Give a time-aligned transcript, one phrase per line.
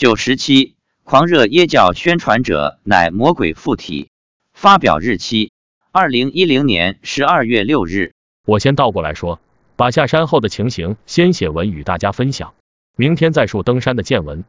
[0.00, 4.08] 九十七，狂热耶教宣传者乃魔鬼附体。
[4.54, 5.52] 发表日期：
[5.92, 8.14] 二零一零年十二月六日。
[8.46, 9.40] 我先倒过来说，
[9.76, 12.54] 把下山后的情形先写文与大家分享，
[12.96, 14.42] 明天再述登山的见闻。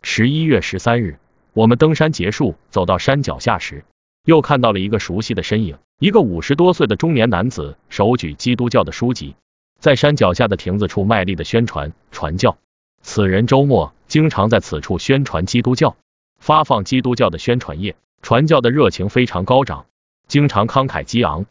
[0.00, 1.18] 十一月十三日，
[1.52, 3.84] 我们登山结束，走到山脚下时，
[4.24, 9.34] 又看到了一个熟悉的身影，一个五十多岁的中年男子，手举基督教的书籍，
[9.78, 12.56] 在山脚下的亭子处卖力的宣传传教。
[13.02, 15.96] 此人周末经常在此处宣传基督教，
[16.38, 19.86] 发放基督教的宣传页，传教的热情非常高涨，
[20.28, 21.46] 经常慷慨激昂。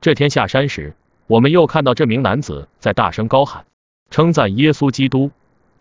[0.00, 0.94] 这天下山时，
[1.26, 3.66] 我们又看到这名男子在大声高喊，
[4.10, 5.30] 称赞耶稣基督，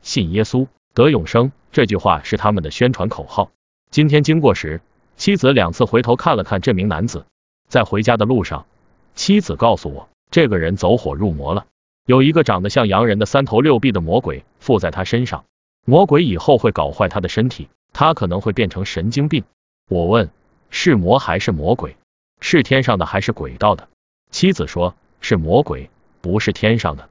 [0.01, 1.51] 信耶稣得永生。
[1.71, 3.51] 这句话是他们的宣传口号。
[3.89, 4.81] 今天经过时，
[5.17, 7.25] 妻子两次回头看了看这名男子，
[7.67, 8.65] 在回家的路上，
[9.15, 11.65] 妻子告诉我，这个人走火入魔了。
[12.05, 15.45] 有一个长得像洋人的三头六臂的魔鬼附在他身上，
[15.85, 19.43] 魔鬼以后会搞坏他的身体，他可能会变成神经病。
[19.89, 20.29] 我问，
[20.69, 21.97] 是魔还是魔鬼？
[22.39, 23.87] 是天上的还是鬼道的？
[24.31, 25.89] 妻子说，是魔鬼，
[26.21, 27.09] 不是天上的。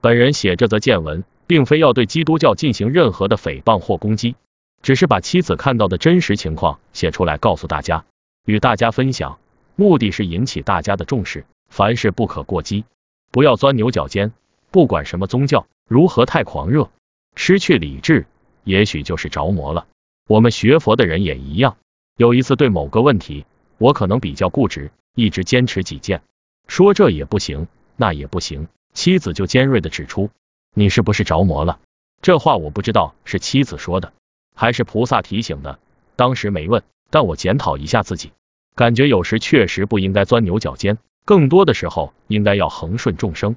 [0.00, 4.36] 本人写这则见闻，并非要对基督教进行任何的诽谤或攻击，
[4.82, 8.04] 只是把妻子看到的真实情况写出来告诉大家，
[8.46, 9.38] 与大家分享，
[9.76, 12.84] 目的是引起大家的重视，凡事不可过激。
[13.30, 14.32] 不要钻牛角尖，
[14.70, 16.90] 不管什么宗教如何太狂热，
[17.34, 18.26] 失去理智，
[18.62, 19.86] 也许就是着魔了。
[20.26, 21.76] 我们学佛的人也一样。
[22.16, 23.44] 有一次对某个问题，
[23.78, 26.22] 我可能比较固执，一直坚持己见，
[26.68, 30.30] 说这也不行，那也不行，妻子就尖锐的指出，
[30.74, 31.80] 你是不是着魔了？
[32.22, 34.12] 这话我不知道是妻子说的，
[34.54, 35.78] 还是菩萨提醒的，
[36.16, 38.30] 当时没问，但我检讨一下自己，
[38.76, 40.98] 感觉有时确实不应该钻牛角尖。
[41.26, 43.56] 更多的时候，应该要恒顺众生，